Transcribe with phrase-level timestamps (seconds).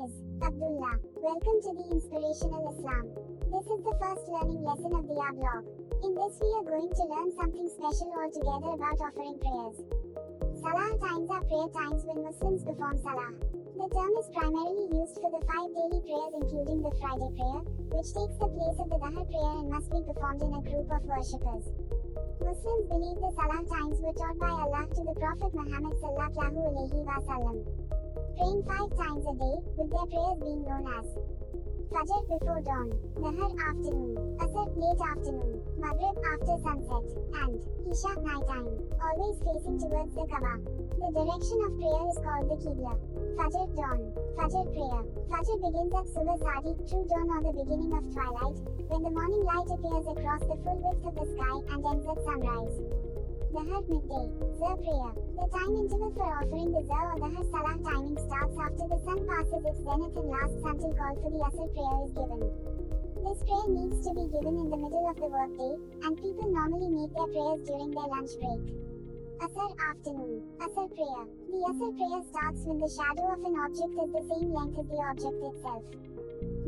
[0.00, 0.96] is Abdullah.
[1.20, 3.04] Welcome to the Inspirational Islam.
[3.52, 5.68] This is the first learning lesson of the our blog.
[6.00, 9.76] In this we are going to learn something special altogether about offering prayers.
[10.64, 13.28] Salah times are prayer times when Muslims perform Salah.
[13.76, 17.60] The term is primarily used for the five daily prayers including the Friday prayer,
[17.92, 20.88] which takes the place of the Dhuhr prayer and must be performed in a group
[20.88, 21.68] of worshippers.
[22.40, 27.04] Muslims believe the Salah times were taught by Allah to the Prophet Muhammad sallallahu alaihi
[27.04, 27.60] wasallam.
[28.10, 31.06] Praying five times a day, with their prayers being known as
[31.90, 37.06] Fajr before dawn, Nahar afternoon, Asr late afternoon, Maghrib after sunset,
[37.38, 37.58] and
[37.90, 38.70] Isha nighttime,
[39.02, 40.54] always facing towards the Kaaba.
[40.98, 42.94] The direction of prayer is called the Qibla.
[43.38, 44.00] Fajr dawn,
[44.38, 45.02] Fajr prayer.
[45.30, 49.42] Fajr begins at Subah Sadiq, true dawn or the beginning of twilight, when the morning
[49.42, 52.76] light appears across the full width of the sky and ends at sunrise.
[53.50, 54.30] Dhuhr midday,
[54.62, 55.10] Zah prayer.
[55.34, 59.26] The time interval for offering the Zah or Dhuhr Salah timing starts after the sun
[59.26, 62.42] passes its zenith and lasts until call for the Asr prayer is given.
[63.26, 65.74] This prayer needs to be given in the middle of the workday,
[66.06, 68.62] and people normally make their prayers during their lunch break.
[69.42, 71.22] Asr afternoon, Asr prayer.
[71.50, 74.86] The Asr prayer starts when the shadow of an object is the same length as
[74.86, 75.82] the object itself.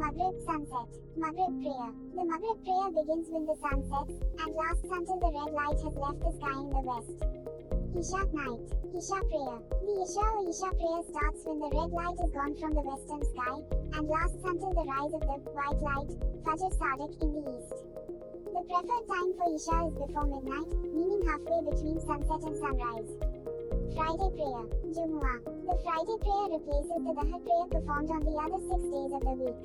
[0.00, 1.92] Maghrib sunset, Maghrib prayer.
[2.16, 5.92] The Maghrib prayer begins when the sun sets and lasts until the red light has
[5.92, 7.20] left the sky in the west.
[7.92, 8.64] Isha night,
[8.96, 9.60] Isha prayer.
[9.60, 13.22] The Isha or Isha prayer starts when the red light is gone from the western
[13.28, 13.56] sky
[13.92, 16.10] and lasts until the rise of the white light,
[16.48, 17.76] Fajr Sadiq in the east.
[18.56, 23.39] The preferred time for Isha is before midnight, meaning halfway between sunset and sunrise.
[23.94, 25.42] Friday prayer, Jumu'ah.
[25.66, 29.34] The Friday prayer replaces the Dhuhr prayer performed on the other six days of the
[29.34, 29.62] week.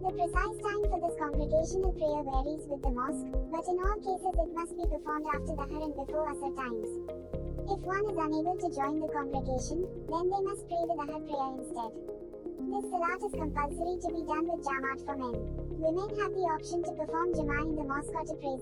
[0.00, 4.32] The precise time for this congregational prayer varies with the mosque, but in all cases
[4.32, 6.90] it must be performed after Dhuhr and before Asr times.
[7.68, 11.50] If one is unable to join the congregation, then they must pray the Dhuhr prayer
[11.60, 11.92] instead.
[12.62, 15.34] This salat is compulsory to be done with Jamaat for men.
[15.82, 18.56] Women have the option to perform Jama'ah in the mosque or to pray.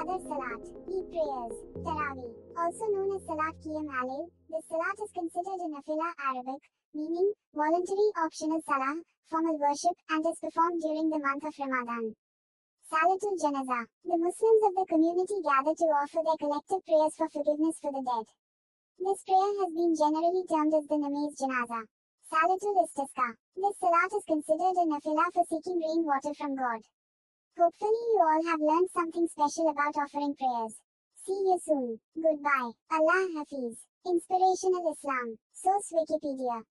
[0.00, 5.60] Other Salat, Eid prayers, Taraweeh, also known as Salat Qiyam Alayl, this Salat is considered
[5.60, 6.62] a Nafila Arabic,
[6.94, 8.96] meaning voluntary optional Salah,
[9.28, 12.16] formal worship, and is performed during the month of Ramadan.
[12.88, 13.84] Salatul Janaza.
[14.04, 18.00] the Muslims of the community gather to offer their collective prayers for forgiveness for the
[18.00, 18.26] dead.
[18.98, 21.84] This prayer has been generally termed as the Namaz Janazah.
[22.32, 26.80] Salatul Istisqa, this Salat is considered a Nafila for seeking rainwater from God.
[27.58, 30.74] Hopefully you all have learned something special about offering prayers.
[31.26, 32.00] See you soon.
[32.16, 32.72] Goodbye.
[32.90, 33.76] Allah Hafiz.
[34.06, 35.38] Inspirational Islam.
[35.52, 36.62] Source Wikipedia.